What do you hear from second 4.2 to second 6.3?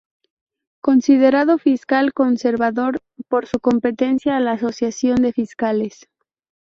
a la Asociación de Fiscales.